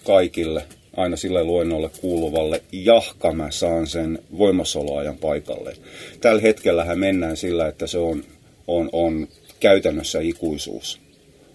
kaikille 0.04 0.64
aina 0.96 1.16
sille 1.16 1.44
luennolle 1.44 1.90
kuuluvalle, 2.00 2.62
jahka 2.72 3.32
mä 3.32 3.50
saan 3.50 3.86
sen 3.86 4.18
voimassaoloajan 4.38 5.16
paikalle. 5.16 5.76
Tällä 6.20 6.40
hetkellähän 6.40 6.98
mennään 6.98 7.36
sillä, 7.36 7.68
että 7.68 7.86
se 7.86 7.98
on, 7.98 8.24
on, 8.66 8.88
on 8.92 9.28
käytännössä 9.60 10.20
ikuisuus. 10.20 11.03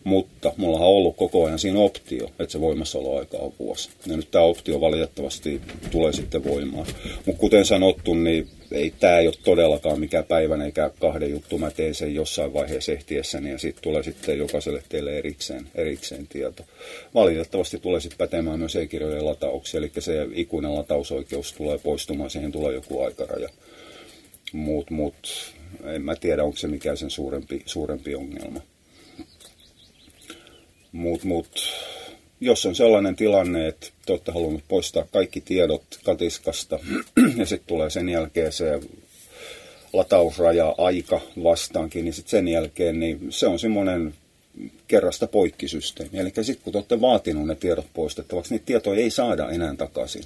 Mutta 0.04 0.54
mulla 0.58 0.78
on 0.78 0.86
ollut 0.86 1.16
koko 1.16 1.46
ajan 1.46 1.60
siinä 1.60 1.80
optio, 1.80 2.26
että 2.26 2.52
se 2.52 2.62
voimassaoloaika 2.62 3.38
on 3.38 3.54
vuosi. 3.60 3.90
Ja 4.08 4.18
nyt 4.18 4.32
tämä 4.32 4.44
optio 4.44 4.82
valitettavasti 4.82 5.62
tulee 5.92 6.14
sitten 6.14 6.44
voimaan. 6.44 6.88
Mutta 7.26 7.40
kuten 7.40 7.66
sanottu, 7.66 8.14
niin 8.14 8.48
ei 8.72 8.94
tämä 9.00 9.20
ei 9.20 9.28
ole 9.28 9.36
todellakaan 9.44 10.00
mikään 10.00 10.26
päivän 10.26 10.62
eikä 10.62 10.92
kahden 11.00 11.32
juttu. 11.32 11.58
Mä 11.58 11.72
teen 11.72 11.96
sen 11.96 12.16
jossain 12.16 12.54
vaiheessa 12.54 12.92
ehtiessäni 12.92 13.52
ja 13.52 13.58
sitten 13.58 13.84
tulee 13.84 14.04
sitten 14.04 14.38
jokaiselle 14.38 14.84
teille 14.90 15.18
erikseen, 15.18 15.68
erikseen 15.76 16.28
tieto. 16.28 16.64
Valitettavasti 17.14 17.80
tulee 17.80 18.00
sitten 18.00 18.18
pätemään 18.18 18.60
myös 18.60 18.76
e-kirjojen 18.76 19.26
latauksia, 19.26 19.78
eli 19.78 19.92
se 20.00 20.28
ikuinen 20.34 20.76
latausoikeus 20.76 21.54
tulee 21.54 21.78
poistumaan, 21.78 22.30
siihen 22.30 22.52
tulee 22.52 22.74
joku 22.74 23.02
aikaraja. 23.02 23.50
Mut, 24.54 24.90
mut, 24.90 25.54
en 25.86 26.02
mä 26.02 26.16
tiedä, 26.16 26.44
onko 26.44 26.58
se 26.58 26.68
mikään 26.68 26.98
sen 26.98 27.10
suurempi, 27.10 27.62
suurempi 27.66 28.16
ongelma. 28.16 28.62
Mut, 30.92 31.24
mut, 31.24 31.74
jos 32.42 32.66
on 32.66 32.76
sellainen 32.76 33.16
tilanne, 33.16 33.68
että 33.68 33.88
te 34.06 34.14
olette 34.14 34.32
halunnut 34.32 34.64
poistaa 34.68 35.06
kaikki 35.12 35.42
tiedot 35.42 35.84
katiskasta 36.04 36.80
ja 37.38 37.46
sitten 37.46 37.68
tulee 37.68 37.90
sen 37.90 38.10
jälkeen 38.10 38.52
se 38.52 38.80
latausraja-aika 39.94 41.22
vastaankin, 41.44 42.06
niin 42.06 42.14
sitten 42.14 42.32
sen 42.32 42.48
jälkeen 42.48 43.00
niin 43.00 43.28
se 43.30 43.48
on 43.48 43.60
semmoinen 43.60 44.14
kerrasta 44.88 45.28
poikkisysteemi. 45.28 46.20
Eli 46.20 46.32
sitten 46.42 46.64
kun 46.64 46.74
te 46.74 46.78
olette 46.78 47.02
vaatinut 47.02 47.48
ne 47.48 47.56
tiedot 47.56 47.88
poistettavaksi, 47.94 48.54
niin 48.54 48.64
tietoja 48.66 49.00
ei 49.00 49.10
saada 49.10 49.50
enää 49.50 49.76
takaisin. 49.76 50.24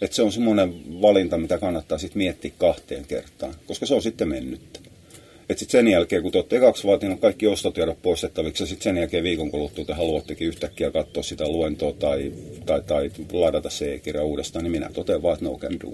Et 0.00 0.12
se 0.12 0.22
on 0.22 0.32
semmoinen 0.32 1.02
valinta, 1.02 1.38
mitä 1.38 1.58
kannattaa 1.58 1.98
sitten 1.98 2.18
miettiä 2.18 2.50
kahteen 2.58 3.04
kertaan, 3.04 3.54
koska 3.66 3.86
se 3.86 3.94
on 3.94 4.02
sitten 4.02 4.28
mennyttä. 4.28 4.80
Että 5.48 5.60
sitten 5.60 5.78
sen 5.78 5.88
jälkeen, 5.88 6.22
kun 6.22 6.32
te 6.32 6.38
olette 6.38 6.56
ekaksi 6.56 6.86
vaatinut 6.86 7.20
kaikki 7.20 7.46
ostotiedot 7.46 8.02
poistettaviksi, 8.02 8.62
ja 8.62 8.66
sitten 8.66 8.84
sen 8.84 8.96
jälkeen 8.96 9.24
viikon 9.24 9.50
kuluttua 9.50 9.84
te 9.84 9.92
haluattekin 9.92 10.48
yhtäkkiä 10.48 10.90
katsoa 10.90 11.22
sitä 11.22 11.48
luentoa 11.48 11.92
tai, 11.92 12.32
tai, 12.66 12.82
tai 12.86 13.10
ladata 13.32 13.70
se 13.70 13.94
e-kirja 13.94 14.24
uudestaan, 14.24 14.62
niin 14.62 14.72
minä 14.72 14.90
totean 14.94 15.22
vaan, 15.22 15.34
että 15.34 15.44
no 15.44 15.58
can 15.58 15.80
do. 15.80 15.92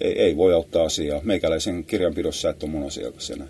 Ei, 0.00 0.22
ei 0.22 0.36
voi 0.36 0.54
auttaa 0.54 0.84
asiaa. 0.84 1.20
Meikäläisen 1.24 1.84
kirjanpidossa 1.84 2.50
et 2.50 2.62
ole 2.62 2.70
mun 2.70 2.86
asiakas 2.86 3.30
enää. 3.30 3.48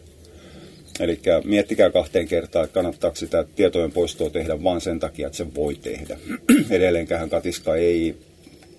Eli 1.01 1.21
miettikää 1.45 1.91
kahteen 1.91 2.29
kertaan, 2.29 2.65
että 2.65 2.75
kannattaako 2.75 3.17
sitä 3.17 3.45
tietojen 3.57 3.93
poistoa 3.93 4.31
tehdä 4.31 4.63
vain 4.63 4.81
sen 4.81 5.01
takia, 5.01 5.27
että 5.27 5.37
se 5.37 5.55
voi 5.55 5.75
tehdä. 5.75 6.19
Edelleenkähän 6.71 7.31
Katiska 7.31 7.77
ei 7.77 8.15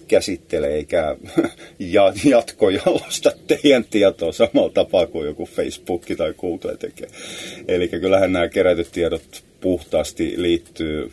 käsittele 0.07 0.67
eikä 0.67 1.17
jatkojalosta 2.29 3.31
teidän 3.47 3.83
tietoa 3.83 4.31
samalla 4.31 4.71
tapaa 4.73 5.07
kuin 5.07 5.27
joku 5.27 5.45
Facebook 5.45 6.05
tai 6.17 6.33
Google 6.33 6.77
tekee. 6.77 7.07
Eli 7.67 7.87
kyllähän 7.87 8.33
nämä 8.33 8.47
kerätyt 8.47 8.91
tiedot 8.91 9.43
puhtaasti 9.61 10.33
liittyy 10.37 11.11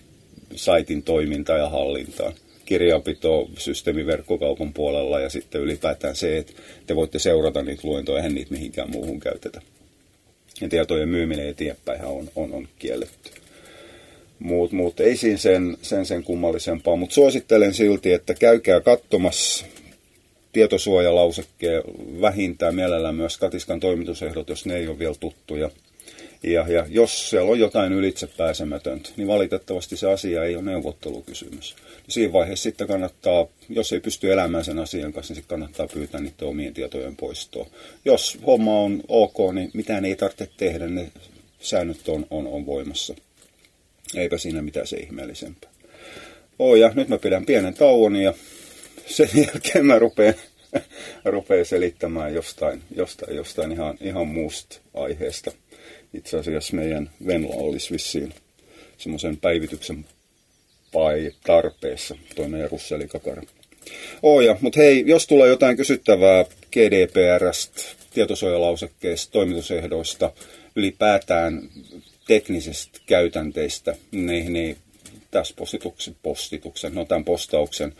saitin 0.55 1.03
toimintaan 1.03 1.61
ja 1.61 1.69
hallintaan 1.69 2.33
kirjanpito 2.65 3.51
systeemiverkkokaupan 3.59 4.73
puolella 4.73 5.21
ja 5.21 5.31
sitten 5.31 5.61
ylipäätään 5.61 6.17
se, 6.17 6.39
että 6.39 6.53
te 6.87 6.97
voitte 6.97 7.19
seurata 7.19 7.63
niitä 7.63 7.83
luentoja, 7.85 8.17
eihän 8.17 8.35
niitä 8.35 8.53
mihinkään 8.53 8.91
muuhun 8.91 9.21
käytetä. 9.21 9.63
Ja 10.61 10.69
tietojen 10.69 11.09
myyminen 11.09 11.49
eteenpäin 11.49 12.05
on, 12.05 12.29
on, 12.37 12.53
on 12.53 12.69
kielletty. 12.79 13.31
Mutta 14.38 14.76
mut 14.76 15.00
ei 15.00 15.17
siinä 15.17 15.38
sen, 15.38 15.76
sen, 15.83 16.07
sen 16.07 16.23
kummallisempaa, 16.23 16.97
mutta 16.97 17.14
suosittelen 17.14 17.75
silti, 17.75 18.12
että 18.12 18.35
käykää 18.35 18.81
katsomassa 18.81 19.67
tietosuojalausekkeen 20.53 21.83
vähintään 22.21 22.75
mielellään 22.75 23.14
myös 23.14 23.38
katiskan 23.38 23.81
toimitusehdot, 23.81 24.49
jos 24.49 24.67
ne 24.67 24.76
ei 24.76 24.88
ole 24.88 24.99
vielä 24.99 25.14
tuttuja. 25.21 25.71
Ja, 26.43 26.69
ja 26.69 26.87
jos 26.88 27.31
siellä 27.31 27.50
on 27.50 27.59
jotain 27.59 27.93
ylitse 27.93 28.26
pääsemätöntä, 28.26 29.11
niin 29.17 29.29
valitettavasti 29.29 29.97
se 29.97 30.11
asia 30.11 30.45
ei 30.45 30.57
ole 30.57 30.64
neuvottelukysymys. 30.64 31.76
Siinä 32.09 32.33
vaiheessa 32.33 32.62
sitten 32.62 32.87
kannattaa, 32.87 33.47
jos 33.69 33.93
ei 33.93 34.00
pysty 34.00 34.33
elämään 34.33 34.64
sen 34.64 34.79
asian 34.79 35.12
kanssa, 35.12 35.33
niin 35.33 35.37
sitten 35.37 35.59
kannattaa 35.59 35.88
pyytää 35.95 36.21
niiden 36.21 36.49
omien 36.49 36.75
tietojen 36.75 37.17
poistoa. 37.17 37.67
Jos 38.05 38.38
homma 38.47 38.81
on 38.81 39.03
ok, 39.09 39.37
niin 39.53 39.71
mitään 39.75 40.05
ei 40.05 40.17
tarvitse 40.17 40.49
tehdä, 40.57 40.88
ne 40.88 41.12
säännöt 41.61 42.09
on, 42.09 42.26
on, 42.31 42.47
on 42.47 42.67
voimassa. 42.67 43.14
Eipä 44.16 44.38
siinä 44.38 44.62
mitään 44.62 44.87
se 44.87 44.97
ihmeellisempää. 44.97 45.71
Oh, 46.59 46.75
ja 46.75 46.92
nyt 46.94 47.09
mä 47.09 47.18
pidän 47.18 47.47
pienen 47.47 47.75
tauon 47.75 48.16
ja 48.16 48.35
sen 49.06 49.28
jälkeen 49.47 49.87
mä 49.87 49.99
rupean, 49.99 50.35
rupean 51.25 51.66
selittämään 51.66 52.35
jostain, 52.35 52.83
jostain, 52.97 53.37
jostain 53.37 53.73
ihan, 53.73 53.99
ihan 54.00 54.28
muusta 54.28 54.76
aiheesta. 54.94 55.52
Itse 56.14 56.38
asiassa 56.38 56.76
meidän 56.76 57.11
Venla 57.26 57.54
olisi 57.54 57.92
vissiin 57.92 58.35
semmoisen 58.99 59.37
päivityksen 59.37 60.04
pai 60.92 61.33
tarpeessa, 61.47 62.14
toi 62.35 62.49
meidän 62.49 62.71
Russeli 62.71 63.09
Kakara. 63.09 63.42
Oja, 64.23 64.56
mutta 64.61 64.80
hei, 64.80 65.04
jos 65.06 65.26
tulee 65.26 65.49
jotain 65.49 65.76
kysyttävää 65.76 66.44
GDPRstä, 66.73 67.83
tietosuojalausekkeista, 68.14 69.33
toimitusehdoista, 69.33 70.33
ylipäätään 70.76 71.68
teknisistä 72.26 72.99
käytänteistä, 73.06 73.97
niin, 74.11 74.52
niin 74.52 74.76
tässä 75.30 75.54
postituksen, 75.56 76.16
postituksen, 76.23 76.94
no 76.94 77.04
tämän 77.04 77.25
postauksen 77.25 77.94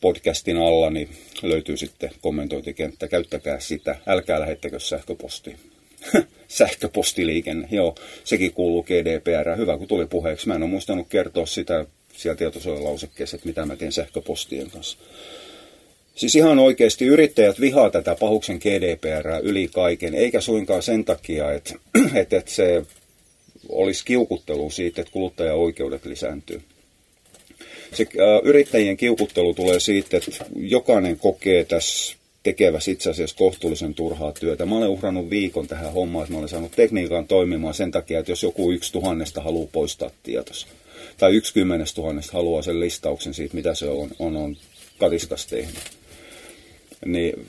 podcastin 0.00 0.56
alla, 0.56 0.90
niin 0.90 1.08
löytyy 1.42 1.76
sitten 1.76 2.10
kommentointikenttä. 2.20 3.08
Käyttäkää 3.08 3.60
sitä. 3.60 3.96
Älkää 4.06 4.40
lähettäkö 4.40 4.80
sähköpostia. 4.80 5.58
Sähköpostiliikenne, 6.48 7.68
joo, 7.70 7.94
sekin 8.24 8.52
kuuluu 8.52 8.82
GDPR. 8.82 9.56
Hyvä, 9.56 9.78
kun 9.78 9.88
tuli 9.88 10.06
puheeksi. 10.06 10.48
Mä 10.48 10.54
en 10.54 10.62
ole 10.62 10.70
muistanut 10.70 11.08
kertoa 11.08 11.46
sitä 11.46 11.86
siellä 12.12 12.36
tietosuojalausekkeessa, 12.36 13.36
että 13.36 13.48
mitä 13.48 13.66
mä 13.66 13.76
teen 13.76 13.92
sähköpostien 13.92 14.70
kanssa. 14.70 14.98
Siis 16.14 16.34
ihan 16.36 16.58
oikeasti 16.58 17.06
yrittäjät 17.06 17.60
vihaa 17.60 17.90
tätä 17.90 18.16
pahuksen 18.20 18.56
GDPR 18.56 19.28
yli 19.42 19.68
kaiken, 19.68 20.14
eikä 20.14 20.40
suinkaan 20.40 20.82
sen 20.82 21.04
takia, 21.04 21.52
että, 21.52 21.74
että, 22.14 22.36
että 22.36 22.50
se 22.50 22.82
olisi 23.68 24.04
kiukuttelu 24.04 24.70
siitä, 24.70 25.00
että 25.00 25.12
kuluttajaoikeudet 25.12 26.04
lisääntyy. 26.04 26.62
Se 27.92 28.02
äh, 28.02 28.40
yrittäjien 28.42 28.96
kiukuttelu 28.96 29.54
tulee 29.54 29.80
siitä, 29.80 30.16
että 30.16 30.30
jokainen 30.56 31.18
kokee 31.18 31.64
tässä 31.64 32.16
tekevässä 32.42 32.90
itse 32.90 33.10
asiassa 33.10 33.36
kohtuullisen 33.36 33.94
turhaa 33.94 34.32
työtä. 34.32 34.66
Mä 34.66 34.76
olen 34.76 34.88
uhrannut 34.88 35.30
viikon 35.30 35.66
tähän 35.66 35.92
hommaan, 35.92 36.22
että 36.22 36.32
mä 36.32 36.38
olen 36.38 36.48
saanut 36.48 36.72
tekniikan 36.76 37.26
toimimaan 37.26 37.74
sen 37.74 37.90
takia, 37.90 38.18
että 38.18 38.32
jos 38.32 38.42
joku 38.42 38.72
yksi 38.72 38.92
tuhannesta 38.92 39.40
haluaa 39.40 39.68
poistaa 39.72 40.10
tietos, 40.22 40.66
tai 41.18 41.34
yksi 41.34 41.54
kymmenestä 41.54 41.94
tuhannesta 41.94 42.32
haluaa 42.32 42.62
sen 42.62 42.80
listauksen 42.80 43.34
siitä, 43.34 43.54
mitä 43.54 43.74
se 43.74 43.88
on, 43.88 44.10
on, 44.18 44.36
on 44.36 44.56
katiskas 44.98 45.46
tehnyt, 45.46 46.03
niin 47.04 47.46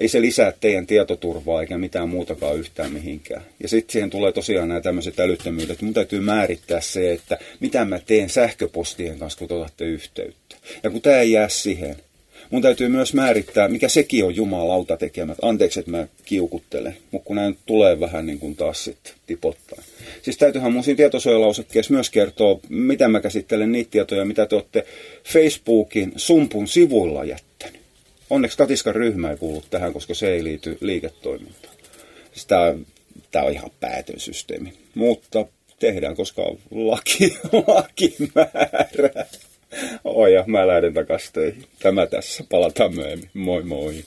ei 0.00 0.08
se 0.08 0.20
lisää 0.20 0.52
teidän 0.60 0.86
tietoturvaa 0.86 1.60
eikä 1.60 1.78
mitään 1.78 2.08
muutakaan 2.08 2.58
yhtään 2.58 2.92
mihinkään. 2.92 3.42
Ja 3.62 3.68
sitten 3.68 3.92
siihen 3.92 4.10
tulee 4.10 4.32
tosiaan 4.32 4.68
nämä 4.68 4.80
tämmöiset 4.80 5.20
älyttömyydet, 5.20 5.70
että 5.70 5.84
mun 5.84 5.94
täytyy 5.94 6.20
määrittää 6.20 6.80
se, 6.80 7.12
että 7.12 7.38
mitä 7.60 7.84
mä 7.84 7.98
teen 8.06 8.28
sähköpostien 8.28 9.18
kanssa, 9.18 9.38
kun 9.38 9.56
otatte 9.56 9.84
yhteyttä. 9.84 10.56
Ja 10.82 10.90
kun 10.90 11.02
tämä 11.02 11.20
ei 11.20 11.32
jää 11.32 11.48
siihen, 11.48 11.96
mun 12.50 12.62
täytyy 12.62 12.88
myös 12.88 13.14
määrittää, 13.14 13.68
mikä 13.68 13.88
sekin 13.88 14.24
on 14.24 14.36
jumalauta 14.36 14.96
tekemät. 14.96 15.38
Anteeksi, 15.42 15.80
että 15.80 15.90
mä 15.90 16.06
kiukuttelen, 16.24 16.96
mutta 17.10 17.26
kun 17.26 17.36
näin 17.36 17.58
tulee 17.66 18.00
vähän 18.00 18.26
niin 18.26 18.38
kuin 18.38 18.56
taas 18.56 18.84
sitten 18.84 19.12
tipottaa. 19.26 19.82
Siis 20.22 20.36
täytyyhän 20.36 20.72
mun 20.72 20.84
siinä 20.84 20.96
tietosuojalausekkeessa 20.96 21.94
myös 21.94 22.10
kertoa, 22.10 22.60
mitä 22.68 23.08
mä 23.08 23.20
käsittelen 23.20 23.72
niitä 23.72 23.90
tietoja, 23.90 24.24
mitä 24.24 24.46
te 24.46 24.54
olette 24.54 24.86
Facebookin 25.24 26.12
sumpun 26.16 26.68
sivuilla 26.68 27.24
jättänyt. 27.24 27.79
Onneksi 28.30 28.58
Katiskan 28.58 28.94
ryhmä 28.94 29.30
ei 29.30 29.36
kuulu 29.36 29.64
tähän, 29.70 29.92
koska 29.92 30.14
se 30.14 30.32
ei 30.32 30.44
liity 30.44 30.78
liiketoimintaan. 30.80 31.74
Siis 32.32 32.46
tää, 32.46 32.74
tää 33.30 33.42
on 33.42 33.52
ihan 33.52 33.70
päätön 33.80 34.20
systeemi. 34.20 34.72
Mutta 34.94 35.46
tehdään, 35.78 36.16
koska 36.16 36.42
laki, 36.70 37.38
lakimäärä. 37.66 39.26
Oi 40.04 40.34
ja 40.34 40.44
mä 40.46 40.66
lähden 40.66 40.94
takaisin 40.94 41.32
töihin. 41.32 41.66
Tämä 41.78 42.06
tässä. 42.06 42.44
Palataan 42.50 42.94
myöhemmin. 42.94 43.30
Moi 43.34 43.62
moi. 43.62 44.04